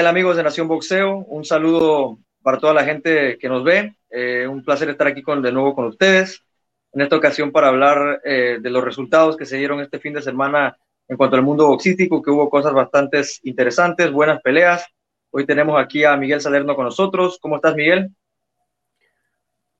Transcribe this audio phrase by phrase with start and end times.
[0.00, 1.18] Hola, ¿qué tal amigos de Nación Boxeo?
[1.28, 3.96] Un saludo para toda la gente que nos ve.
[4.08, 6.42] Eh, un placer estar aquí con, de nuevo con ustedes.
[6.90, 10.22] En esta ocasión para hablar eh, de los resultados que se dieron este fin de
[10.22, 10.74] semana
[11.06, 14.86] en cuanto al mundo boxístico, que hubo cosas bastante interesantes, buenas peleas.
[15.32, 17.38] Hoy tenemos aquí a Miguel Salerno con nosotros.
[17.38, 18.08] ¿Cómo estás, Miguel?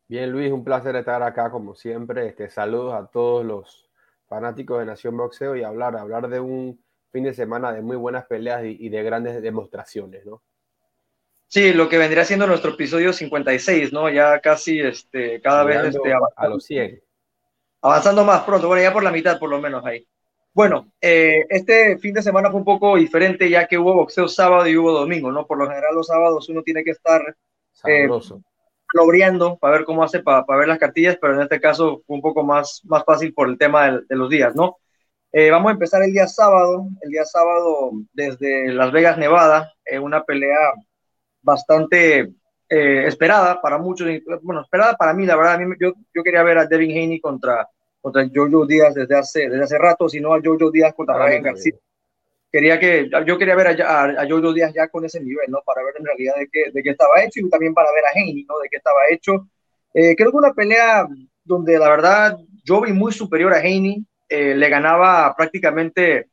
[0.06, 2.26] Bien, Luis, un placer estar acá como siempre.
[2.26, 3.88] Este, saludos a todos los
[4.28, 6.78] fanáticos de Nación Boxeo y hablar, hablar de un
[7.10, 10.42] fin de semana de muy buenas peleas y, de grandes demostraciones, ¿no?
[11.46, 14.08] Sí, lo que vendría siendo nuestro episodio 56, ¿no?
[14.08, 17.02] Ya casi este, cada vez este, a los 100.
[17.82, 20.06] Avanzando más pronto, bueno, ya por la mitad por lo menos ahí.
[20.52, 24.66] Bueno, eh, este fin de semana fue un poco diferente ya que hubo boxeo sábado
[24.66, 25.46] y hubo domingo, ¿no?
[25.46, 27.22] Por lo general los sábados uno tiene que estar
[27.86, 28.08] eh,
[29.60, 32.44] para ver cómo hace para, ver las cartillas, pero en este caso fue un poco
[32.44, 34.78] más, más fácil por el tema de los días, ¿no?
[35.32, 40.02] Eh, vamos a empezar el día sábado, el día sábado desde Las Vegas, Nevada, en
[40.02, 40.72] una pelea
[41.40, 42.32] bastante
[42.68, 44.08] eh, esperada para muchos,
[44.42, 47.68] bueno, esperada para mí, la verdad, yo, yo quería ver a Devin Haney contra,
[48.00, 51.74] contra Jojo Díaz desde hace, desde hace rato, sino a Jojo Díaz contra Ryan García.
[52.50, 55.62] Quería que, yo quería ver a, a, Jojo Díaz ya con ese nivel, ¿no?
[55.64, 58.10] Para ver en realidad de qué, de qué estaba hecho y también para ver a
[58.10, 58.58] Haney, ¿no?
[58.58, 59.48] De qué estaba hecho.
[59.94, 61.06] Eh, creo que una pelea
[61.44, 66.28] donde la verdad yo vi muy superior a Haney, eh, le ganaba prácticamente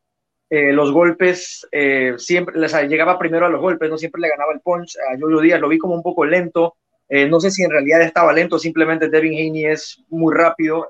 [0.52, 4.54] eh, los golpes, eh, siempre les llegaba primero a los golpes, no siempre le ganaba
[4.54, 4.96] el punch.
[4.98, 6.76] A Jojo Díaz lo vi como un poco lento.
[7.10, 10.88] no sé si en realidad estaba lento, simplemente Devin Haney es muy rápido,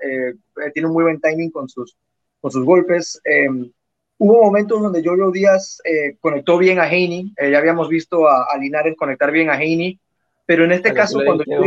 [0.73, 1.95] tiene un muy buen timing con sus,
[2.41, 3.21] con sus golpes.
[4.17, 5.79] hubo momentos donde Jojo Díaz
[6.19, 9.97] conectó bien a Haney, ya habíamos visto a, Linares conectar bien a Haney,
[10.45, 11.61] pero en este caso, cuando yo,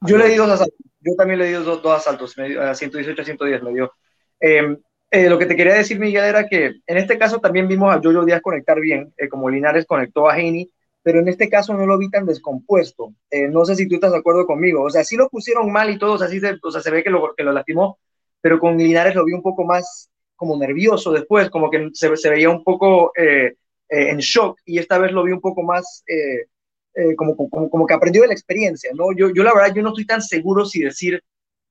[0.00, 3.24] yo le di dos asaltos yo también le di dos, dos asaltos, a 118 a
[3.24, 3.92] 110 me dio.
[4.38, 4.78] Em,
[5.10, 8.00] eh, lo que te quería decir, Miguel, era que en este caso también vimos a
[8.02, 10.70] Jojo Díaz conectar bien, eh, como Linares conectó a Heini,
[11.02, 13.12] pero en este caso no lo vi tan descompuesto.
[13.30, 14.82] Eh, no sé si tú estás de acuerdo conmigo.
[14.82, 17.10] O sea, sí lo pusieron mal y todo, así se, o sea, se ve que
[17.10, 17.98] lo, que lo lastimó,
[18.40, 22.30] pero con Linares lo vi un poco más como nervioso después, como que se, se
[22.30, 23.12] veía un poco
[23.90, 26.46] en shock y esta vez lo vi un poco más eh,
[27.16, 29.12] como, como, como, que aprendió de la experiencia, ¿no?
[29.16, 31.22] Yo, yo la verdad, yo no estoy tan seguro si decir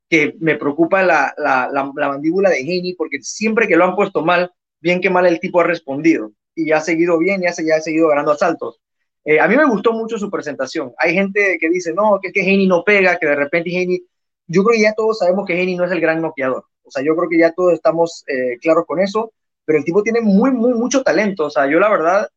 [0.09, 4.23] que me preocupa la, la, la, mandíbula de Heini, porque siempre que lo han puesto
[4.23, 7.75] mal, bien que mal el tipo ha respondido y ha seguido bien y ha, ya
[7.75, 8.81] ha seguido ganando asaltos.
[9.23, 10.93] Eh, a mí me gustó mucho su presentación.
[10.97, 14.01] Hay gente que dice, no, que, que Heini no pega, que de repente Heini,
[14.47, 16.65] yo creo que ya todos sabemos que Heini no es el gran noqueador.
[16.83, 19.31] O sea, yo creo que ya todos estamos eh, claros con eso,
[19.63, 21.45] pero el tipo tiene muy, muy, mucho talento.
[21.45, 22.27] O sea, yo la verdad,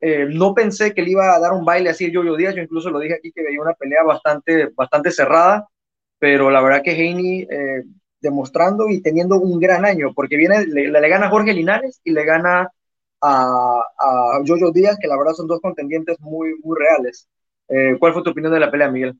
[0.00, 2.62] eh, no pensé que le iba a dar un baile así yo yo Díaz, yo
[2.62, 5.68] incluso lo dije aquí que veía una pelea bastante, bastante cerrada,
[6.18, 7.84] pero la verdad que Heini eh,
[8.20, 12.24] demostrando y teniendo un gran año, porque viene, le, gana a Jorge Linares y le
[12.24, 12.68] gana
[13.20, 17.28] a, a Jojo Díaz, que la verdad son dos contendientes muy, muy reales.
[17.68, 19.18] Eh, ¿Cuál fue tu opinión de la pelea, Miguel?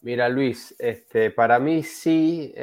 [0.00, 2.54] Mira, Luis, este, para mí sí,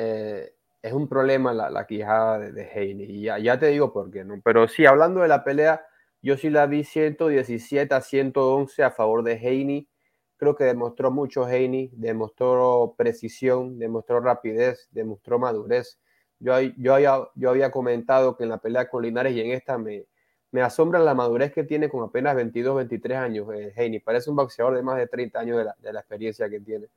[0.84, 2.84] es un problema la, la quijada de, de.
[3.08, 4.40] Y ya, ya, te digo por qué, ¿no?
[4.44, 5.82] Pero sí, hablando de la pelea,
[6.22, 9.88] yo sí la vi 117 a 111 a favor de Haney.
[10.36, 16.00] Creo que demostró mucho Haney, demostró precisión, demostró rapidez, demostró madurez.
[16.40, 19.78] Yo, yo, había, yo había comentado que en la pelea con Linares y en esta
[19.78, 20.06] me,
[20.52, 24.02] me asombra la madurez que tiene con apenas 22, 23 años eh.
[24.04, 26.88] Parece un boxeador de más de 30 años de la, de la experiencia que tiene.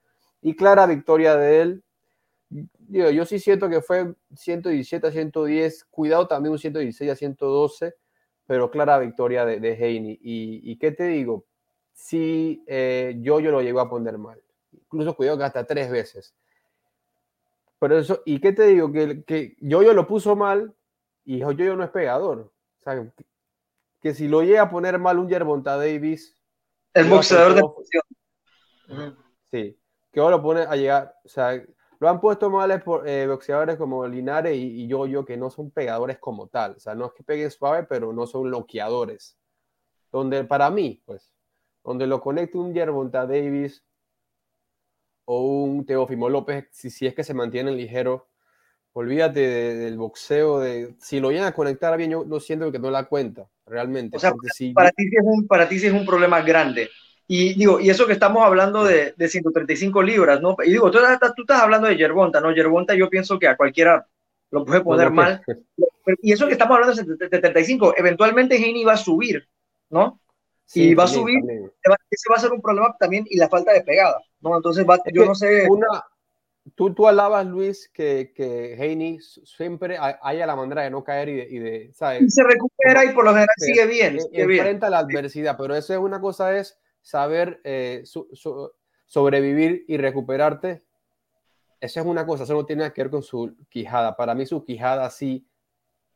[0.42, 1.84] Y clara victoria de él,
[2.48, 7.94] digo, yo sí siento que fue 117 a 110, cuidado también un 116 a 112,
[8.46, 9.90] pero clara victoria de, de.
[9.90, 10.18] Y,
[10.72, 11.44] y, qué te digo,
[11.92, 14.40] si eh, yo, yo lo llego a poner mal,
[14.72, 16.34] incluso cuidado que hasta tres veces.
[17.78, 18.90] Pero eso, ¿y qué te digo?
[18.90, 20.74] Que, que yo, yo lo puso mal
[21.24, 22.52] y yo, yo no es pegador.
[22.80, 23.12] O sea,
[24.00, 26.38] que, si lo llega a poner mal un Yerbonta Davis.
[26.94, 28.02] El boxeador de posición.
[29.50, 29.78] Sí,
[30.12, 31.62] que ahora lo pone a llegar, o sea,
[31.98, 32.70] lo han puesto mal
[33.06, 36.72] eh, boxeadores como Linares y, yo, yo, que no son pegadores como tal.
[36.76, 39.38] O sea, no es que peguen suave, pero no son loqueadores.
[40.12, 41.32] Donde para mí, pues,
[41.84, 43.84] donde lo conecte un Yerbonta Davis
[45.24, 48.28] o un Teófimo López, si, si es que se mantiene ligero,
[48.92, 50.60] olvídate del boxeo.
[50.60, 54.16] De, si lo llegan a conectar bien, yo no siento que no la cuenta, realmente.
[54.16, 54.32] O sea,
[54.74, 56.88] para, ti es un, para ti sí es un problema grande.
[57.28, 60.56] Y digo, y eso que estamos hablando de, de 135 libras, ¿no?
[60.64, 60.98] Y digo, tú,
[61.34, 62.52] tú estás hablando de Yerbonta, ¿no?
[62.52, 64.06] Yerbonta yo pienso que a cualquiera
[64.50, 65.42] lo puede poner mal.
[66.22, 69.48] Y eso que estamos hablando de 75, eventualmente Heini va a subir,
[69.90, 70.20] ¿no?
[70.64, 71.38] Sí, y va a subir,
[72.10, 74.56] ese va a ser un problema también y la falta de pegada, ¿no?
[74.56, 75.66] Entonces va, yo no sé.
[75.68, 76.04] Una,
[76.74, 81.58] tú, tú alabas, Luis, que, que Heine siempre haya la manera de no caer y
[81.58, 82.34] de, ¿sabes?
[82.34, 84.20] se recupera y por lo general sigue bien.
[84.20, 86.76] Sigue enfrenta la adversidad, pero eso es una cosa, es
[87.06, 88.02] saber eh,
[89.04, 90.82] sobrevivir y recuperarte.
[91.80, 94.16] Eso es una cosa, eso no tiene que ver con su quijada.
[94.16, 95.46] Para mí su quijada sí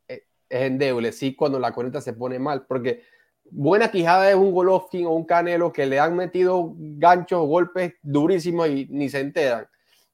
[0.09, 3.03] eh, es endeble, sí cuando la conecta se pone mal, porque
[3.49, 8.67] buena quijada es un Golovkin o un Canelo que le han metido ganchos, golpes durísimos
[8.67, 9.67] y ni se enteran.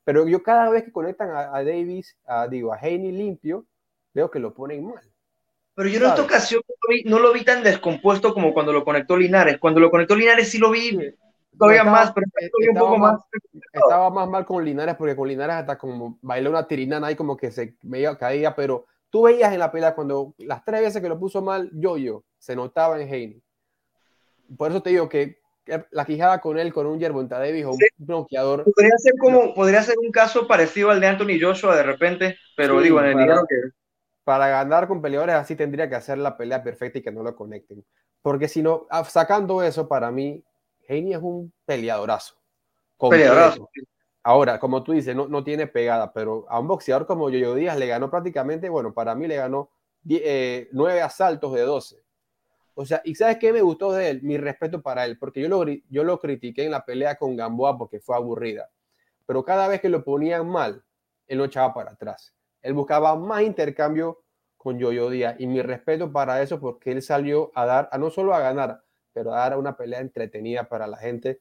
[0.04, 3.66] Pero yo cada vez que conectan a, Davis, a, digo, a Haney limpio,
[4.14, 5.07] veo que lo ponen mal.
[5.78, 6.64] Pero yo en esta ocasión
[7.06, 9.60] no lo, vi, tan descompuesto como cuando lo conectó Linares.
[9.60, 10.98] Cuando lo conectó Linares sí lo vi
[11.56, 12.26] todavía más, pero
[12.72, 13.22] un poco más,
[13.72, 17.38] Estaba más mal con Linares porque con Linares hasta como bailó una tirinana ahí como
[17.38, 21.10] que se medio caía, pero tú veías en la pelea cuando las tres veces que
[21.10, 23.44] lo puso mal, yo-yo, se notaba en Haney.
[24.58, 25.42] Por eso te digo que
[25.92, 28.64] la quijada con él, con un Yerbonta Davis o un bloqueador.
[28.64, 32.82] Podría ser como, podría ser un caso parecido al de Anthony Joshua de repente, pero
[32.82, 33.77] digo, en el para, que...
[34.28, 37.34] para ganar con peleadores así tendría que hacer la pelea perfecta y que no lo
[37.34, 37.86] conecten.
[38.22, 40.44] Porque si no, ah, sacando eso, para mí,
[40.90, 42.36] Haney es un peleadorazo.
[43.00, 43.70] Peleadorazo.
[44.24, 47.78] Ahora, como tú dices, no, no tiene pegada, pero a un boxeador como Yoyo Díaz
[47.78, 49.70] le ganó prácticamente, bueno, para mí le ganó
[50.10, 52.04] eh, nueve asaltos de 12.
[52.74, 54.24] O sea, ¿y sabes qué me gustó de él?
[54.24, 57.78] Mi respeto para él, porque yo lo, yo lo critiqué en la pelea con Gamboa
[57.78, 58.70] porque fue aburrida.
[59.26, 60.84] Pero cada vez que lo ponían mal,
[61.28, 62.34] él no echaba para atrás.
[62.68, 64.24] Él buscaba más intercambio
[64.58, 65.38] con Yoyo Díaz.
[65.40, 68.84] Y mi respeto para eso porque él salió a dar, a no solo a ganar,
[69.14, 71.40] pero a dar una pelea entretenida para la gente,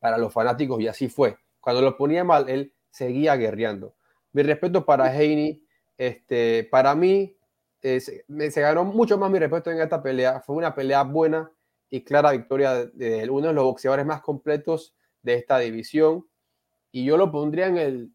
[0.00, 1.38] para los fanáticos, y así fue.
[1.60, 3.94] Cuando lo ponía mal, él seguía guerreando.
[4.32, 5.62] Mi respeto para Heine,
[5.96, 7.38] este, para mí,
[7.82, 8.24] eh, se,
[8.60, 10.40] ganó mucho más mi respeto en esta pelea.
[10.40, 11.52] Fue una pelea buena
[11.88, 16.26] y clara victoria de, uno de los boxeadores más completos de esta división.
[16.90, 18.12] Y yo lo pondría en el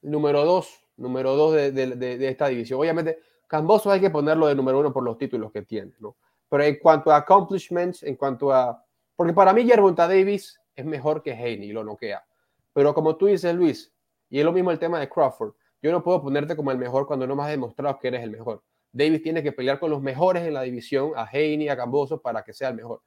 [0.00, 2.80] número dos, número dos de, esta división.
[2.80, 6.16] Obviamente, Camboso hay que ponerlo de número uno por los títulos que tiene, ¿no?
[6.48, 8.84] Pero en cuanto a accomplishments, en cuanto a...
[9.16, 12.24] Porque para mí Yerbunta Davis es mejor que Haney lo noquea.
[12.72, 13.92] Pero como tú dices, Luis,
[14.30, 17.06] y es lo mismo el tema de Crawford, yo no puedo ponerte como el mejor
[17.06, 18.62] cuando no me has demostrado que eres el mejor.
[18.92, 22.42] Davis tiene que pelear con los mejores en la división, a Heine, a Camboso, para
[22.42, 23.02] que sea el mejor.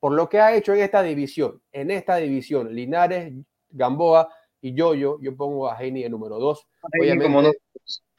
[0.00, 3.32] Por lo que ha hecho en esta división, en esta división, Linares,
[3.70, 4.28] Gamboa
[4.60, 6.66] y Yoyo, yo pongo a Heine en número dos.
[6.82, 7.58] Obviamente,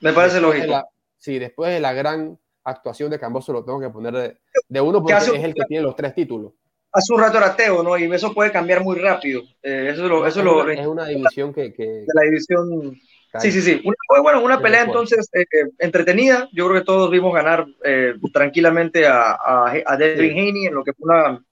[0.01, 0.89] me parece lógico.
[1.17, 5.17] sí, después de la gran actuación de Camboso lo tengo que poner de, uno porque
[5.17, 6.53] es el que tiene los tres títulos.
[6.91, 7.97] Hace un rato era Teo, ¿no?
[7.97, 9.41] Y eso puede cambiar muy rápido.
[9.61, 11.83] Eh, eso es, lo, eso es, una, es una división que, que...
[11.83, 12.99] De la división
[13.37, 13.81] Sí, sí, sí.
[13.83, 16.49] Una, bueno, una pelea entonces eh, eh, entretenida.
[16.51, 19.37] Yo creo que todos vimos ganar eh, tranquilamente a,
[19.85, 21.43] a, Devin Haney en lo que fue una,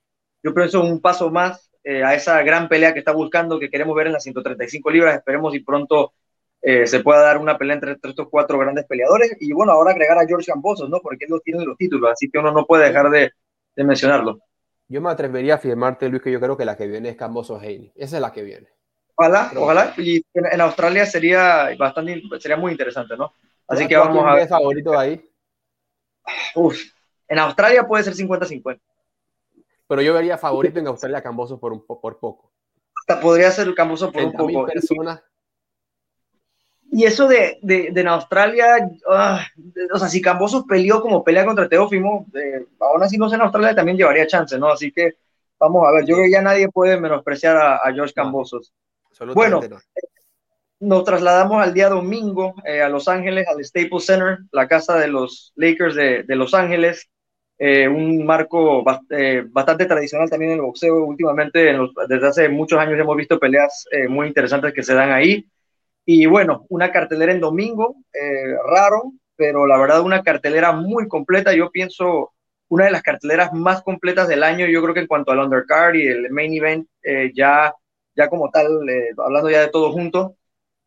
[0.41, 1.66] yo pienso, un paso más
[2.03, 5.15] a esa gran pelea que está buscando, que queremos ver en las 135 libras.
[5.15, 6.13] Esperemos y pronto
[6.61, 9.37] se pueda dar una pelea entre, estos cuatro grandes peleadores.
[9.39, 10.99] Y bueno, ahora agregar a George Cambosos, ¿no?
[10.99, 13.31] Porque él no tiene los títulos, así que uno no puede dejar de,
[13.75, 14.39] de mencionarlo.
[14.89, 17.61] Yo me atrevería a afirmarte, Luis, que yo creo que la que viene es Cambosos
[17.61, 17.91] Haney.
[17.95, 18.67] Esa es la que viene.
[19.15, 19.93] Ojalá, ojalá.
[19.97, 23.33] Y en, Australia sería bastante, sería muy interesante, ¿no?
[23.67, 24.47] Así que vamos a ver.
[24.47, 25.21] favorito ahí?
[26.55, 26.79] Uf,
[27.27, 28.79] en Australia puede ser 50-50.
[29.87, 32.51] Pero yo vería favorito en Australia a Camboso por, un por poco.
[32.95, 34.65] Hasta podría ser Camboso por un poco.
[34.65, 35.21] personas.
[36.91, 39.45] Y eso de, de, de en Australia, ah,
[39.93, 43.41] o sea, si Camboso peleó como pelea contra Teófimo, eh, aún así no sé en
[43.41, 44.69] Australia también llevaría chance, ¿no?
[44.69, 45.17] Así que
[45.59, 48.73] vamos a ver, yo creo que ya nadie puede menospreciar a, George Cambosos.
[49.33, 49.59] Bueno,
[50.79, 55.07] nos trasladamos al día domingo eh, a Los Ángeles, al Staples Center, la casa de
[55.07, 57.09] los Lakers de, Los Ángeles.
[57.59, 61.03] Eh, un marco eh, bastante tradicional también en el boxeo.
[61.03, 61.75] Últimamente,
[62.07, 65.45] desde hace muchos años, hemos visto peleas muy interesantes que se dan ahí.
[66.05, 67.97] Y bueno, una cartelera en domingo,
[68.65, 71.53] raro, pero la verdad, una cartelera muy completa.
[71.53, 72.31] Yo pienso
[72.69, 74.67] una de las carteleras más completas del año.
[74.67, 76.87] Yo creo que en cuanto al undercard y el main event,
[77.33, 77.73] ya
[78.17, 80.35] ya como tal, eh, hablando ya de todo junto,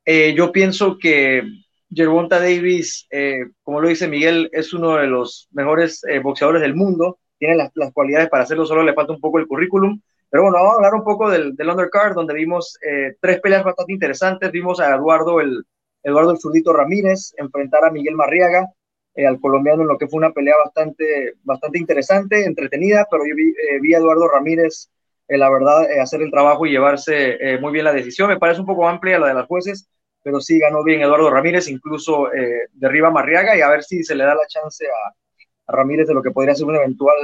[0.05, 1.45] eh, yo pienso que
[1.92, 7.18] Gervonta Davis, eh, como lo dice Miguel, es uno de los mejores boxeadores del mundo,
[7.38, 10.00] tiene las, cualidades para hacerlo, solo le falta un poco el currículum.
[10.28, 12.78] Pero bueno, vamos a hablar un poco del, del undercard, donde vimos
[13.20, 14.52] tres peleas bastante interesantes.
[14.52, 15.64] Vimos a Eduardo el,
[16.04, 18.68] Eduardo el Zurdito Ramírez enfrentar a Miguel Marriaga,
[19.16, 23.52] al colombiano, en lo que fue una pelea bastante, bastante interesante, entretenida, pero yo vi,
[23.80, 24.88] vi a Eduardo Ramírez
[25.30, 28.28] eh, la verdad, eh, hacer el trabajo y llevarse eh, muy bien la decisión.
[28.28, 29.88] Me parece un poco amplia la de las jueces,
[30.23, 32.29] pero sí ganó bien Eduardo Ramírez, incluso
[32.73, 35.15] derriba a Marriaga y a ver si se le da la chance a,
[35.73, 37.17] Ramírez de lo que podría ser una eventual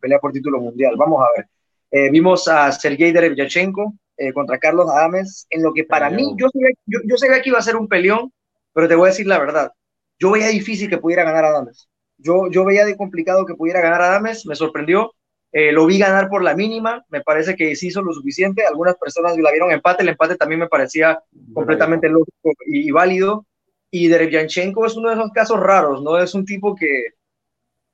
[0.00, 0.94] pelea por título mundial.
[0.96, 2.10] Vamos a ver.
[2.12, 3.94] vimos a Sergei Derevyachenko
[4.32, 7.62] contra Carlos Adames, en lo que para mí, yo sabía, yo, sabía, que iba a
[7.62, 8.32] ser un peleón,
[8.72, 9.72] pero te voy a decir la verdad,
[10.20, 11.88] yo veía difícil que pudiera ganar Adames.
[12.18, 15.14] Yo, yo veía de complicado que pudiera ganar Adames, me sorprendió,
[15.52, 18.64] eh, lo vi ganar por la mínima, me parece que sí hizo lo suficiente.
[18.64, 23.46] Algunas personas la vieron empate, el empate también me parecía completamente lógico y, válido.
[23.90, 26.18] Y Derevianchenko es uno de esos casos raros, ¿no?
[26.18, 27.14] Es un tipo que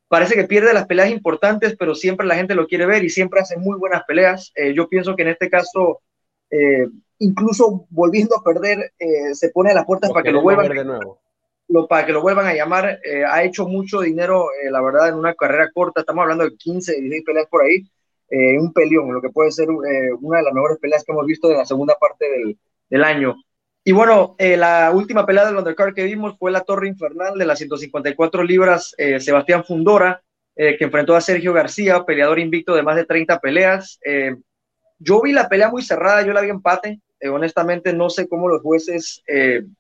[0.09, 3.41] parece que pierde las peleas importantes, pero siempre la gente lo quiere ver y siempre
[3.41, 4.53] hace muy buenas peleas.
[4.55, 6.03] Eh, yo pienso que en este caso,
[6.51, 6.87] eh,
[7.19, 8.93] incluso volviendo a perder,
[9.33, 10.69] se pone a las puertas para que lo vuelvan.
[10.69, 11.21] De nuevo
[11.69, 15.09] lo, para que lo vuelvan a llamar, eh, ha hecho mucho dinero, eh, la verdad,
[15.09, 17.83] en una carrera corta, estamos hablando de 15, 16 peleas por ahí,
[18.31, 21.51] eh, un peleón, lo que puede ser una de las mejores peleas que hemos visto
[21.51, 22.59] en la segunda parte del,
[22.89, 23.37] del año.
[23.85, 27.59] Y bueno, la última pelea del undercard que vimos fue la Torre Infernal de las
[27.59, 30.25] 154 libras, Sebastián Fundora,
[30.57, 34.01] que enfrentó a Sergio García, peleador invicto de más de 30 peleas.
[34.99, 38.61] yo vi la pelea muy cerrada, yo la vi empate, honestamente no sé cómo los
[38.61, 39.23] jueces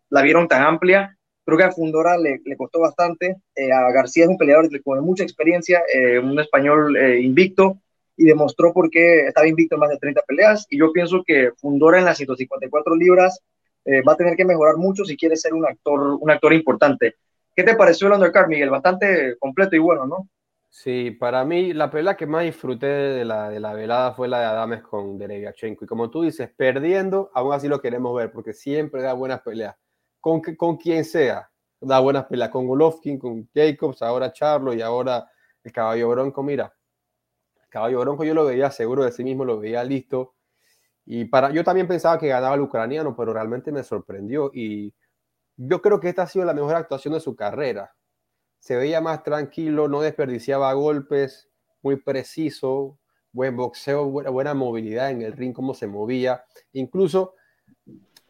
[0.09, 1.16] la vieron tan amplia.
[1.47, 3.37] Creo que a Fundora le, costó bastante.
[3.55, 7.79] Eh, a García es un peleador con mucha experiencia, eh, un español eh, invicto,
[8.17, 10.67] y demostró por qué estaba invicto en más de 30 peleas.
[10.71, 13.41] Y yo pienso que Fundora en las 154 libras
[13.87, 17.15] va a tener que mejorar mucho si quiere ser un actor, un actor importante.
[17.55, 18.69] ¿Qué te pareció el undercard, Miguel?
[18.69, 20.29] Bastante completo y bueno, ¿no?
[20.69, 24.83] Sí, para mí la pelea que más disfruté de la, velada fue la de Adames
[24.83, 25.85] con Derevyachenko.
[25.85, 29.77] Y como tú dices, perdiendo, aún así lo queremos ver, porque siempre da buenas peleas
[30.27, 31.49] con, con quien sea.
[31.81, 35.31] Da buenas peleas con Golovkin, con Jacobs, ahora Charlo y ahora
[35.63, 36.43] el caballo bronco.
[36.43, 36.75] Mira,
[37.63, 40.35] el caballo bronco yo lo veía seguro de sí mismo, lo veía listo.
[41.05, 44.51] Y para, yo también pensaba que ganaba el ucraniano, pero realmente me sorprendió.
[44.53, 44.93] Y
[45.57, 47.95] yo creo que esta ha sido la mejor actuación de su carrera.
[48.59, 51.49] Se veía más tranquilo, no desperdiciaba golpes,
[51.83, 52.99] muy preciso,
[53.31, 56.45] buen boxeo, buena, buena movilidad en el ring, cómo se movía.
[56.73, 57.35] Incluso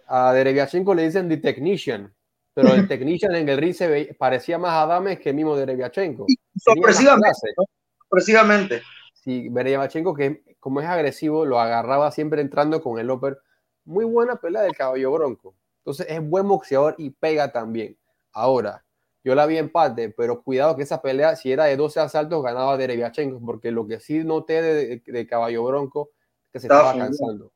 [0.06, 2.12] a Dereviachenko le dicen The Technician,
[2.54, 6.26] pero el Technician en el ring se parecía más a Dames que el mismo Dereviachenko.
[6.56, 7.54] Sorpresivamente.
[7.98, 8.82] Sorpresivamente.
[9.14, 13.38] Sí, Dereviachenko, que como es agresivo, lo agarraba siempre entrando con el upper.
[13.84, 15.54] Muy buena pelea del caballo bronco.
[15.78, 17.96] Entonces es buen boxeador y pega también.
[18.32, 18.84] Ahora,
[19.22, 22.76] yo la vi empate, pero cuidado que esa pelea, si era de 12 asaltos, ganaba
[22.76, 26.10] Dereviachenko, porque lo que sí noté de, de, caballo bronco
[26.46, 27.52] es que se estaba cansando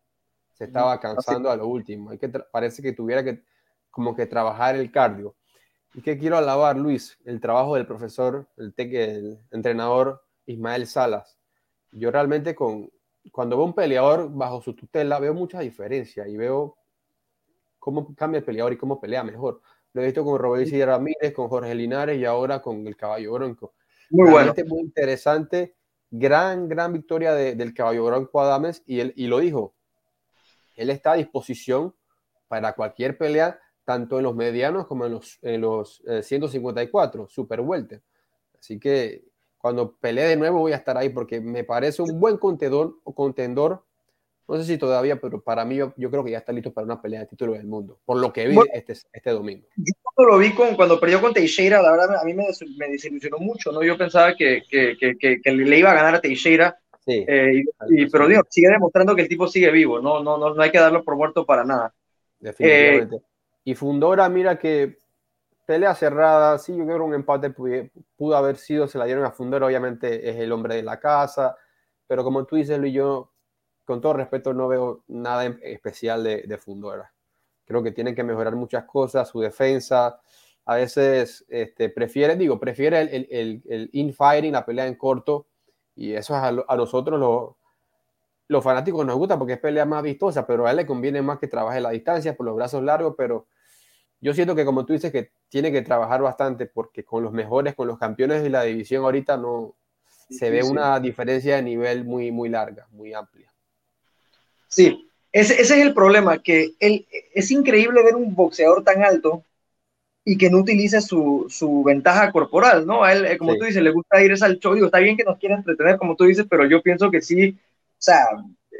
[0.60, 2.10] se estaba cansando a lo último.
[2.10, 3.42] Hay que parece que tuviera que
[3.90, 5.34] como que trabajar el cardio.
[5.94, 11.38] Y que quiero alabar, Luis, el trabajo del profesor, el, el entrenador Ismael Salas.
[11.92, 12.90] Yo realmente con,
[13.32, 16.76] cuando veo un peleador bajo su tutela veo mucha diferencia y veo
[17.78, 19.62] cómo cambia el peleador y cómo pelea mejor.
[19.94, 23.72] Lo he visto con Roberto Ramírez, con Jorge Linares y ahora con el Caballo Bronco.
[24.10, 24.52] Muy bueno.
[24.66, 25.74] Muy interesante.
[26.10, 29.74] Gran, gran victoria del Caballo Bronco Adames y, él, y lo dijo,
[30.80, 31.94] él está a disposición
[32.48, 37.60] para cualquier pelea, tanto en los medianos como en los, en los 154, eh, super
[37.60, 38.02] welter.
[38.58, 39.24] Así que
[39.58, 43.84] cuando pelee de nuevo voy a estar ahí porque me parece un buen contendor, contendor
[44.50, 47.00] no sé si todavía, pero para mí yo, creo que ya está listo para una
[47.00, 49.64] pelea de título del mundo, por lo que vi este, este domingo.
[49.76, 52.46] Yo cuando lo vi con, cuando perdió con Teixeira, la verdad a mí me,
[52.76, 53.84] me desilusionó mucho, ¿no?
[53.84, 58.28] Yo pensaba que, que, que, que, le iba a ganar a Teixeira, eh, y, pero
[58.28, 61.02] digo, sigue demostrando que el tipo sigue vivo, no, no, no, no hay que darlo
[61.02, 61.94] por muerto para nada.
[62.38, 63.16] Definitivamente.
[63.16, 63.22] Eh,
[63.64, 64.98] y Fundora, mira que
[65.66, 69.30] pelea cerrada, sí, yo creo que un empate pudo, haber sido, se la dieron a
[69.30, 71.56] Fundora, obviamente es el hombre de la casa,
[72.06, 73.30] pero como tú dices, Luis, yo
[73.84, 77.12] con todo respeto no veo nada especial de, de Fundora.
[77.64, 80.20] Creo que tienen que mejorar muchas cosas, su defensa,
[80.64, 85.46] a veces este, prefiere, digo, prefiere el, el, el infighting, la pelea en corto,
[85.94, 87.54] y eso a, a nosotros los,
[88.48, 91.38] los fanáticos nos gusta porque es pelea más vistosa, pero a él le conviene más
[91.38, 93.46] que trabaje la distancia por los brazos largos, pero
[94.20, 97.74] yo siento que como tú dices que tiene que trabajar bastante porque con los mejores,
[97.74, 99.76] con los campeones de la división ahorita no
[100.28, 103.52] se ve una diferencia de nivel muy, muy larga, muy amplia.
[104.68, 109.44] Sí, ese, ese es el problema, que él, es increíble ver un boxeador tan alto
[110.24, 113.02] y que no utilice su, su ventaja corporal, ¿no?
[113.02, 115.24] A él, eh, como tú dices, le gusta ir al show, digo, está bien que
[115.24, 118.24] nos quiera entretener, como tú dices, pero yo pienso que sí, o sea,
[118.70, 118.76] eh,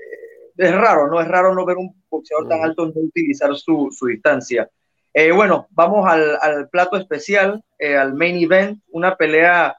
[0.57, 1.21] es raro, ¿no?
[1.21, 4.69] Es raro no ver un boxeador tan alto no utilizar su, su distancia.
[5.13, 7.65] Eh, bueno, vamos al, al plato especial,
[7.99, 9.77] al main event, una pelea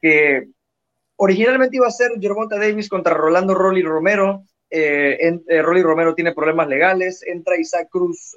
[0.00, 0.48] que
[1.16, 4.44] originalmente iba a ser Gervonta Davis contra Rolando Rolly Romero.
[4.70, 8.36] En, Rolly Romero tiene problemas legales, entra Isaac Cruz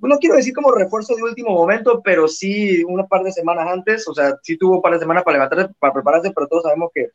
[0.00, 4.06] no quiero decir como refuerzo de último momento, pero sí un par de semanas antes,
[4.08, 6.90] o sea, sí tuvo un par de semanas para levantarse, para prepararse, pero todos sabemos
[6.94, 7.08] que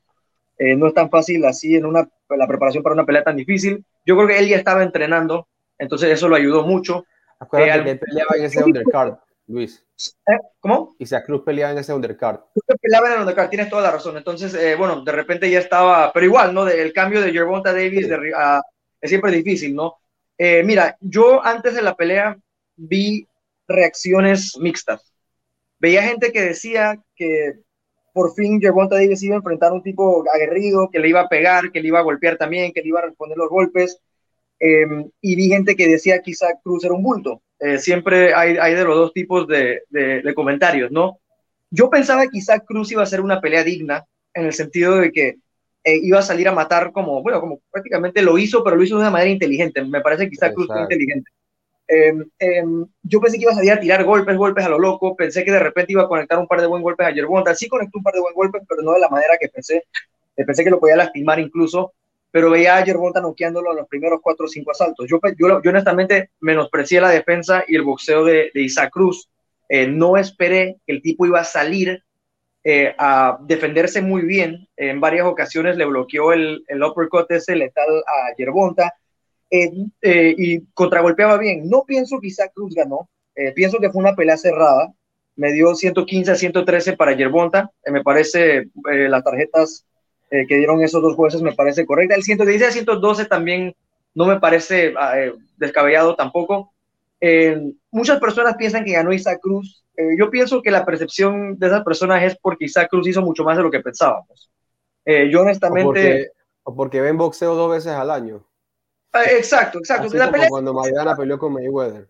[0.57, 3.83] Eh, no es tan fácil así en una, la preparación para una pelea tan difícil.
[4.05, 5.47] Yo creo que él ya estaba entrenando,
[5.79, 7.05] entonces eso lo ayudó mucho.
[7.39, 9.15] Acuérdate eh, que peleaba en ese undercard,
[9.47, 9.83] Luis.
[10.27, 10.37] ¿Eh?
[10.59, 10.95] ¿Cómo?
[10.99, 12.41] Isaac Cruz peleaba en ese undercard.
[12.79, 14.15] Peleaba en el undercard, tienes toda la razón.
[14.15, 16.67] Entonces, bueno, de repente ya estaba, pero igual, ¿no?
[16.67, 18.07] el cambio de Gervonta Davis
[19.01, 19.97] es siempre difícil, ¿no?
[20.37, 22.37] mira, yo antes de la pelea
[22.75, 23.27] vi
[23.67, 25.13] reacciones mixtas.
[25.79, 27.53] Veía gente que decía que
[28.13, 31.27] por fin Gervonta Davis iba a enfrentar a un tipo aguerrido, que le iba a
[31.27, 33.99] pegar, que le iba a golpear también, que le iba a responder los golpes.
[34.59, 37.41] Em, y vi gente que decía Isaac Cruz era un bulto.
[37.59, 41.19] Eh, siempre hay, hay, de los dos tipos de, de, comentarios, ¿no?
[41.69, 45.11] Yo pensaba que Isaac Cruz iba a ser una pelea digna, en el sentido de
[45.11, 45.37] que
[45.83, 48.95] eh, iba a salir a matar como, bueno, como prácticamente lo hizo, pero lo hizo
[48.95, 49.83] de una manera inteligente.
[49.83, 51.29] Me parece que Isaac Cruz fue inteligente.
[51.87, 55.15] Em, em, yo pensé que iba a salir a tirar golpes, golpes a lo loco.
[55.15, 57.55] Pensé que de repente iba a conectar un par de buen golpes a Yerbonta.
[57.55, 59.83] Sí conectó un par de buen golpes, pero no de la manera que pensé.
[60.35, 61.93] Eh, pensé que lo podía lastimar incluso.
[62.31, 65.07] Pero veía a Yerbonta noqueándolo en los primeros cuatro o cinco asaltos.
[65.07, 69.29] Yo, yo, yo, honestamente menosprecié la defensa y el boxeo de, de Isaac Cruz.
[69.69, 72.01] Eh, no esperé que el tipo iba a salir
[72.63, 74.67] eh, a defenderse muy bien.
[74.77, 78.93] En varias ocasiones le bloqueó el, el uppercut ese letal a Yerbonta
[79.55, 81.69] eh, eh, y contragolpeaba bien.
[81.69, 84.91] No pienso que Isaac Cruz ganó, eh, pienso que fue una pelea cerrada.
[85.35, 87.69] Me dio 115 a 113 para Yerbonta.
[87.85, 89.85] me parece las tarjetas
[90.29, 92.15] que dieron esos dos jueces me parece correcta.
[92.15, 93.75] El 110 a 112 también
[94.15, 94.95] no me parece
[95.57, 96.73] descabellado tampoco.
[97.91, 99.83] muchas personas piensan que ganó Isaac Cruz.
[100.17, 103.57] yo pienso que la percepción de esas personas es porque Isaac Cruz hizo mucho más
[103.57, 104.51] de lo que pensábamos.
[105.05, 105.83] yo honestamente...
[105.83, 106.27] Porque,
[106.63, 108.43] o porque ven boxeo dos veces al año.
[109.13, 110.15] Ah, exacto, exacto.
[110.17, 112.09] la pelea cuando Maidana peleó con Mayweather.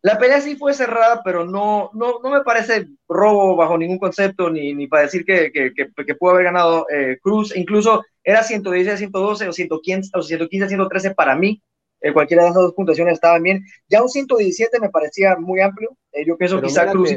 [0.00, 4.50] La pelea sí fue cerrada, pero no, no, no me parece robo bajo ningún concepto,
[4.50, 7.56] ni, ni para decir que, que, que, pudo haber ganado eh, Cruz.
[7.56, 11.62] Incluso era 110 a 112 o 115, o 115 a 113 para mí.
[12.02, 13.64] Eh, cualquiera de esas dos puntuaciones estaban bien.
[13.88, 15.96] Ya un 117 me parecía muy amplio.
[16.12, 17.10] Eh, yo pienso que quizá Cruz.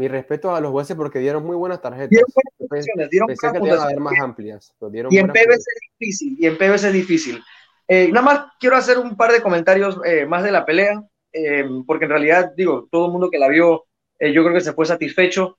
[0.00, 2.08] Mi respeto a los jueces porque dieron muy buenas tarjetas.
[2.08, 4.74] Dieron buenas puntuaciones, dieron Pensé que iban a haber más amplias.
[5.10, 7.42] y en PBC es difícil, y en PBC es difícil.
[7.86, 11.68] Eh, nada más quiero hacer un par de comentarios eh, más de la pelea, eh,
[11.86, 13.84] porque en realidad, digo, todo el mundo que la vio,
[14.18, 15.58] yo creo que se fue satisfecho.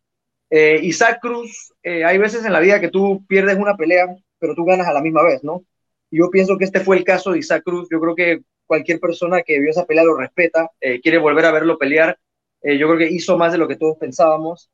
[0.50, 4.06] Isaac Cruz, hay veces en la vida que tú pierdes una pelea,
[4.38, 5.64] pero tú ganas a la misma vez, ¿no?
[6.12, 7.88] Yo pienso que este fue el caso de Isaac Cruz.
[7.90, 10.70] Yo creo que cualquier persona que vio esa pelea lo respeta,
[11.02, 12.18] quiere volver a verlo pelear.
[12.64, 14.70] Yo creo que hizo más de lo que todos pensábamos.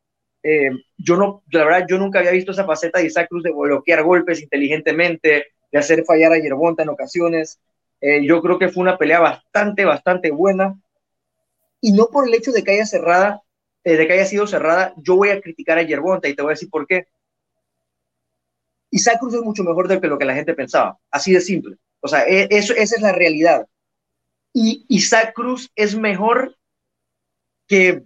[0.97, 4.03] yo no, la verdad, yo nunca había visto esa faceta de Isaac Cruz de bloquear
[4.03, 7.59] golpes inteligentemente, de hacer fallar a Yerbonta en ocasiones.
[8.01, 10.79] Eh, yo creo que fue una pelea bastante, bastante buena.
[11.81, 13.41] Y no por el hecho de que haya cerrada,
[13.83, 16.51] eh, de que haya sido cerrada, yo voy a criticar a Yerbonta y te voy
[16.51, 17.07] a decir por qué.
[18.89, 21.75] Isaac Cruz es mucho mejor de lo que la gente pensaba, así de simple.
[21.99, 23.67] O sea, e, eso, esa es la realidad.
[24.53, 26.55] Y Isaac Cruz es mejor
[27.67, 28.03] que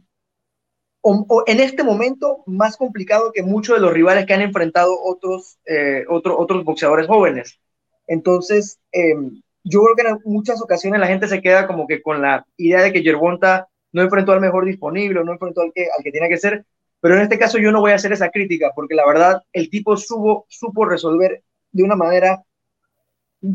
[1.47, 6.05] en este momento más complicado que muchos de los rivales que han enfrentado otros, eh,
[6.07, 7.59] otros boxeadores jóvenes.
[8.07, 12.21] Entonces, em, yo creo que en muchas ocasiones la gente se queda como que con
[12.21, 16.03] la idea de que Yerbonta no enfrentó al mejor disponible, no enfrentó al que, al
[16.03, 16.65] que tiene que ser,
[16.99, 19.69] pero en este caso yo no voy a hacer esa crítica, porque la verdad el
[19.69, 22.43] tipo supo, supo resolver de una manera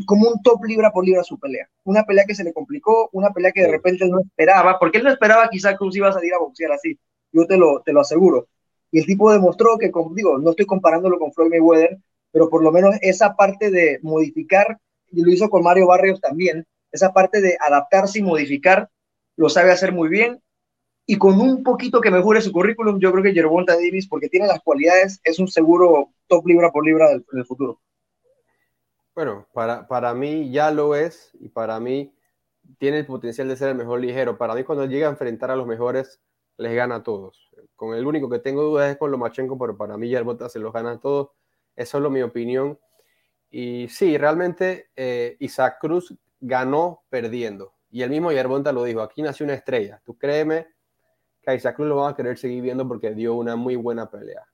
[0.05, 1.69] como un top libra por libra su pelea.
[1.83, 5.03] Una pelea que se le complicó, una pelea que de repente no esperaba, porque él
[5.03, 6.99] no esperaba quizá Cruz iba a salir a boxear así
[7.31, 8.47] yo te lo, te lo aseguro.
[8.91, 11.97] Y el tipo demostró que, como digo, no estoy comparándolo con Floyd Mayweather,
[12.31, 14.79] pero por lo menos esa parte de modificar,
[15.11, 18.89] y lo hizo con Mario Barrios también, esa parte de adaptarse y modificar,
[19.35, 20.41] lo sabe hacer muy bien.
[21.05, 24.47] Y con un poquito que mejore su currículum, yo creo que Gervonta Davis, porque tiene
[24.47, 27.79] las cualidades, es un seguro top libra por libra del, del futuro.
[29.17, 32.13] Bueno, para, para mí ya lo es, y para mí
[32.77, 34.37] tiene el potencial de ser el mejor ligero.
[34.37, 36.21] Para mí, cuando llega a enfrentar a los mejores,
[36.57, 37.49] les gana a todos.
[37.75, 40.71] Con el único que tengo dudas es con Lomachenko, pero para mí Yerbota se los
[40.71, 41.29] gana a todos.
[41.75, 42.77] Es solo mi opinión.
[43.49, 47.73] Y sí, realmente eh, Isaac Cruz ganó perdiendo.
[47.89, 49.99] Y el mismo Yerbonta lo dijo, aquí nació una estrella.
[50.05, 50.67] Tú créeme
[51.41, 54.11] que a Isaac Cruz lo van a querer seguir viendo porque dio una muy buena
[54.11, 54.45] pelea.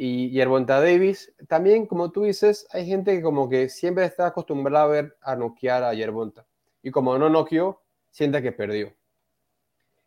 [0.00, 4.84] Y Yerbonta Davis, también como tú dices, hay gente que como que siempre está acostumbrada
[4.84, 6.46] a ver a noquear a Yerbonta.
[6.84, 7.82] Y como no noqueó,
[8.12, 8.94] siente que perdió.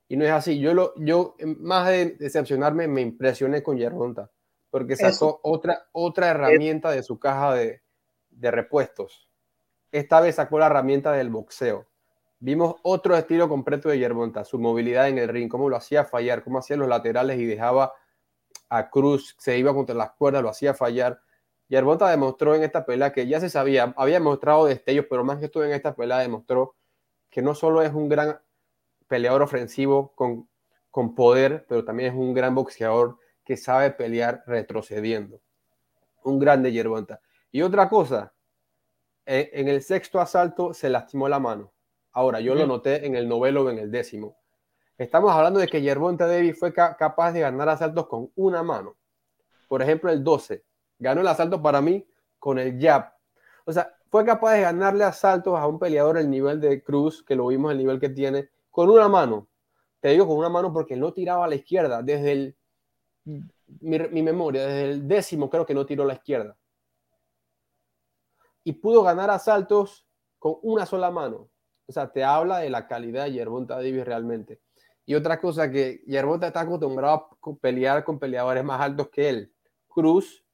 [0.08, 0.62] Y no es así.
[0.62, 4.32] Yo, lo, yo más de decepcionarme, me impresioné con Yerbonta,
[4.70, 7.82] porque sacó otra, otra herramienta de su caja de,
[8.30, 9.30] de repuestos.
[9.92, 11.86] Esta vez sacó la herramienta del boxeo.
[12.40, 16.46] Vimos otro estilo completo de Yerbonta, su movilidad en el ring, cómo lo hacía fallar,
[16.46, 17.92] cómo hacía los laterales y dejaba
[18.72, 21.22] a Cruz, se iba contra las cuerdas, lo hacía fallar.
[21.68, 25.50] Yerbonta demostró en esta pelea que ya se sabía, había demostrado destellos, pero más que
[25.50, 26.76] todo en esta pelea demostró
[27.30, 28.40] que no solo es un gran
[29.08, 30.48] peleador ofensivo con,
[30.90, 35.42] con poder, pero también es un gran boxeador que sabe pelear retrocediendo.
[36.24, 37.20] Un grande Yerbonta.
[37.52, 38.34] Y otra cosa,
[39.26, 41.74] en el sexto asalto se lastimó la mano.
[42.14, 44.38] Ahora, yo lo noté en el novelo o en el décimo.
[44.98, 48.96] Estamos hablando de que Yerbonta Davis fue capaz de ganar asaltos con una mano.
[49.68, 50.64] Por ejemplo, el 12.
[51.00, 52.06] Ganó el asalto para mí
[52.38, 53.14] con el jab.
[53.66, 57.36] O sea, fue capaz de ganarle asaltos a un peleador el nivel de Cruz, que
[57.36, 59.48] lo vimos el nivel que tiene, con una mano.
[60.02, 62.02] Te digo con una mano porque no tiraba a la izquierda.
[62.02, 62.56] Desde
[63.24, 66.58] mi, memoria, desde el décimo creo que no tiró a la izquierda.
[68.64, 70.06] Y pudo ganar asaltos
[70.38, 71.50] con una sola mano.
[71.88, 74.60] O sea, te habla de la calidad de Yerbonta realmente.
[75.12, 79.54] Y otra cosa que Yerbonta está acostumbrado a pelear con peleadores más altos que él.
[79.90, 80.46] Cruz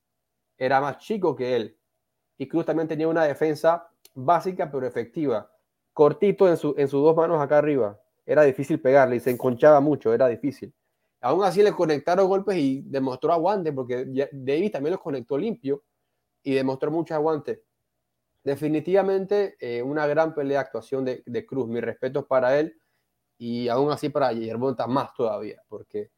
[0.58, 1.78] era más chico que él.
[2.40, 5.48] Y Cruz también tenía una defensa básica pero efectiva.
[5.94, 8.02] Cortito en, su, en sus dos manos acá arriba.
[8.26, 10.74] Era difícil pegarle y se enconchaba mucho, era difícil.
[11.22, 15.84] Aún así le conectaron golpes y demostró aguante porque Davis también los conectó limpio
[16.42, 17.62] y demostró mucho aguante.
[18.44, 21.68] Definitivamente eh, una gran pelea actuación de, de Cruz.
[21.68, 22.76] Mis respetos para él
[23.38, 26.12] y aún así para Yerbonta más todavía porque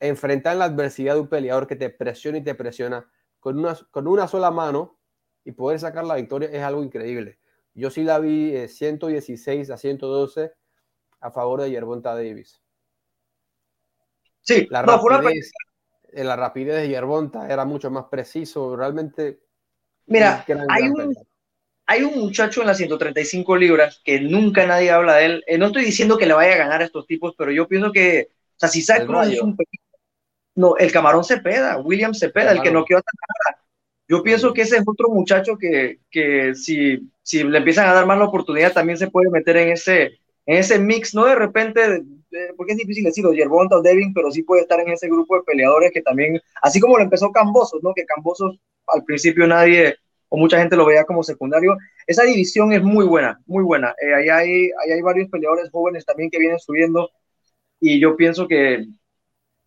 [0.00, 4.06] enfrentar la adversidad de un peleador que te presiona y te presiona con una, con
[4.06, 4.98] una sola mano
[5.44, 7.38] y poder sacar la victoria es algo increíble.
[7.74, 10.52] Yo sí la vi 116 eh, a 112
[11.20, 12.62] a favor de Yerbonta Davis.
[14.40, 15.52] Sí, la, rapidez,
[16.12, 19.40] eh, la rapidez de Yerbonta era mucho más preciso, realmente.
[20.06, 21.14] Mira, hay un,
[21.86, 25.44] hay un muchacho en las 135 libras que nunca nadie habla de él.
[25.46, 27.92] Eh, no estoy diciendo que le vaya a ganar a estos tipos, pero yo pienso
[27.92, 29.86] que, o sea, si Zach es un pequeño
[30.56, 33.54] no, el camarón Cepeda, William Cepeda, el, el que no quedó tan
[34.08, 38.06] Yo pienso que ese es otro muchacho que, que si, si le empiezan a dar
[38.06, 42.02] más la oportunidad también se puede meter en ese, en ese mix, no de repente,
[42.56, 45.42] porque es difícil decirlo, Yerbonta o Devin, pero sí puede estar en ese grupo de
[45.42, 47.92] peleadores que también, así como lo empezó Cambosos, ¿no?
[47.94, 49.96] Que Cambosos al principio nadie
[50.28, 51.76] o mucha gente lo veía como secundario.
[52.06, 53.94] Esa división es muy buena, muy buena.
[54.00, 57.10] Eh, ahí, hay, ahí hay varios peleadores jóvenes también que vienen subiendo
[57.80, 58.86] y yo pienso que,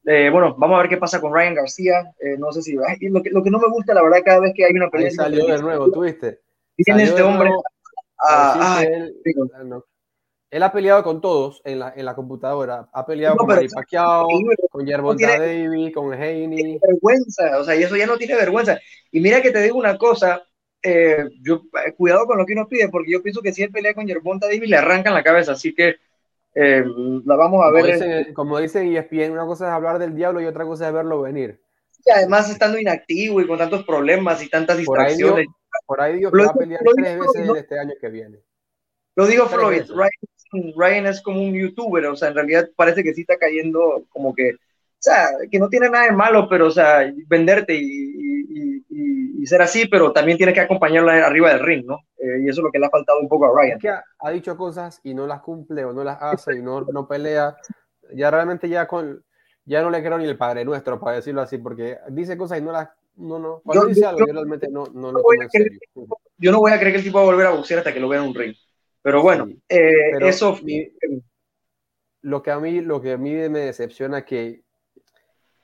[0.06, 2.13] eh, bueno, vamos a ver qué pasa con Ryan García.
[2.19, 2.74] Eh, no sé si.
[2.74, 5.10] lo, que, lo que no me gusta, la verdad, cada vez que hay una pelea.
[5.10, 6.41] Ahí salió de nuevo, ¿tuviste?
[6.78, 7.52] Tiene este hombre.
[10.50, 12.89] él, ha peleado con todos en la, en la computadora.
[12.93, 14.28] Ha peleado con Manny Pacquiao,
[14.72, 16.80] con Gervonta no Davis, con Haney.
[16.80, 18.80] vergüenza, o sea, y eso ya no tiene vergüenza.
[19.12, 20.41] Y mira que te digo una cosa.
[20.82, 21.62] Eh, yo,
[21.98, 24.48] cuidado con lo que uno pide, porque yo pienso que si él pelea con Gervonta
[24.48, 25.54] Davis le arrancan la cabeza.
[25.54, 25.98] Así que
[26.56, 26.84] eh,
[27.26, 28.34] la vamos a ver.
[28.34, 31.62] como dicen ESPN, una cosa es hablar del diablo y otra cosa es verlo venir.
[32.06, 35.48] Y además estando inactivo y con tantos problemas y tantas distracciones.
[35.86, 38.39] Por ahí que va a pelear tres veces este año que viene.
[39.15, 39.84] Lo digo Floyd,
[40.76, 44.34] Ryan, es como un youtuber, o sea, en realidad parece que sí está cayendo como
[44.34, 44.54] que,
[45.00, 49.46] o sea, que no tiene nada de malo, pero, o sea, venderte y, y, y
[49.46, 52.00] ser así, pero también tiene que acompañarla arriba del ring, ¿no?
[52.18, 53.80] Eh, y eso es lo que le ha faltado un poco a Ryan.
[53.80, 57.08] que ha, dicho cosas y no las cumple o no las hace y no, no
[57.08, 57.56] pelea.
[58.14, 59.24] Ya realmente ya con
[59.66, 62.62] ya no le creo ni el Padre Nuestro, para decirlo así, porque dice cosas y
[62.62, 62.90] no las...
[63.16, 63.62] No, no.
[63.64, 65.74] Cuando yo, dice algo, yo, realmente no, no, no voy a creer,
[66.38, 68.00] Yo no voy a creer que el tipo va a volver a boxear hasta que
[68.00, 68.56] lo vea en un ring.
[69.02, 70.58] Pero bueno, sí, eh, pero eso...
[70.64, 70.92] Mi,
[72.22, 74.64] lo, que a mí, lo que a mí me decepciona que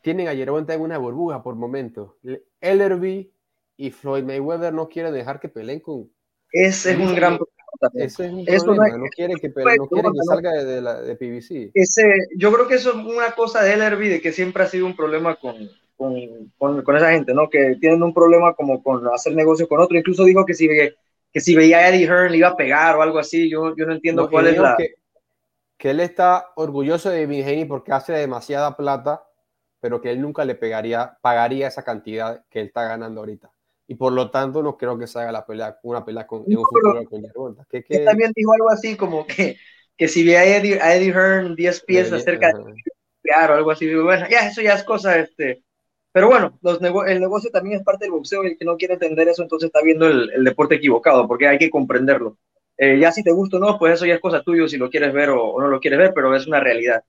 [0.05, 2.19] tienen a Yerbonta en una burbuja por momento.
[2.61, 3.33] Ellerby
[3.75, 6.11] y Floyd Mayweather no quieren dejar que peleen con,
[6.51, 8.05] ese es un gran problema.
[8.05, 8.89] Ese es un eso problema.
[8.89, 11.71] No, no, quiere que, no quiere que salga de, la, de PBC.
[11.73, 12.03] Ese,
[12.37, 14.95] yo creo que eso es una cosa de Ellerby, de que siempre ha sido un
[14.95, 15.55] problema con,
[15.97, 16.13] con,
[16.55, 17.49] con, con, esa gente, ¿no?
[17.49, 19.97] Que tienen un problema como con hacer negocio con otro.
[19.97, 23.01] Incluso dijo que si, que si veía a Eddie Hearn le iba a pegar o
[23.01, 23.49] algo así.
[23.49, 24.75] Yo, yo no entiendo no, cuál es la...
[24.77, 24.93] Que,
[25.79, 29.24] que, él está orgulloso de Vinny porque hace demasiada plata,
[29.86, 33.52] pero que él nunca le pegaría, pagaría esa cantidad que él está ganando ahorita
[33.86, 36.58] y por lo tanto no creo que se haga la pelea, una pelea con, en
[36.58, 37.67] un futuro con Yerbonta.
[37.69, 38.00] Que, que...
[38.00, 39.58] También dijo algo así como que,
[39.95, 43.69] que si ve a Eddie, a Eddie Hearn 10 pies Eddie, cerca de o algo
[43.69, 45.63] así, bueno, ya eso ya es cosa, este,
[46.12, 48.78] pero bueno, los nego el negocio también es parte del boxeo y el que no
[48.78, 52.39] quiere entender eso entonces está viendo el, el deporte equivocado, porque hay que comprenderlo.
[52.76, 54.89] Eh, ya si te gusta o no, pues eso ya es cosa tuya si lo
[54.89, 57.04] quieres ver o, o no lo quieres ver, pero es una realidad.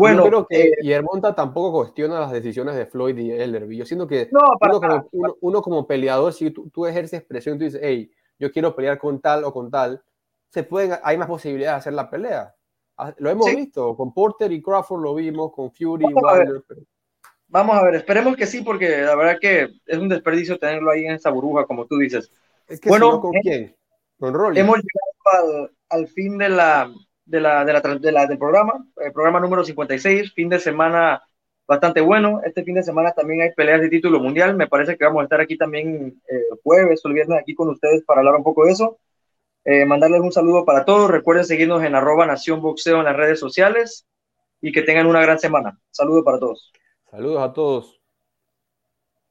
[0.00, 3.76] Bueno, yo creo que eh, Yermonta tampoco cuestiona las decisiones de Floyd y Elderby.
[3.76, 7.58] Yo siento que no, uno, como, uno, uno, como, peleador, si tú, tú, ejerces presión,
[7.58, 10.02] tú dices, hey, yo quiero pelear con tal o con tal,
[10.48, 12.54] se pueden, hay más posibilidades de hacer la pelea.
[12.96, 13.56] Ah, lo hemos ¿Sí?
[13.56, 16.62] visto, con Porter y Crawford lo vimos, con Fury y Wilder.
[16.66, 16.82] Pero...
[17.48, 21.04] Vamos a ver, esperemos que sí, porque la verdad que es un desperdicio tenerlo ahí
[21.04, 22.30] en esa burbuja, como tú dices.
[22.86, 23.74] bueno, ¿con quién?
[24.18, 24.60] Con Rolly.
[24.60, 26.38] Hemos llegado al, fin
[27.30, 31.22] de la, de la, de la, del programa, el programa número 56, fin de semana
[31.66, 32.40] bastante bueno.
[32.44, 34.56] Este fin de semana también hay peleas de título mundial.
[34.56, 37.68] Me parece que vamos a estar aquí también eh, jueves o el viernes aquí con
[37.68, 38.98] ustedes para hablar un poco de eso.
[39.64, 41.08] Eh, mandarles un saludo para todos.
[41.10, 44.06] Recuerden seguirnos en arroba Nación Boxeo en las redes sociales
[44.60, 45.78] y que tengan una gran semana.
[45.90, 46.72] Saludos para todos.
[47.08, 47.99] Saludos a todos.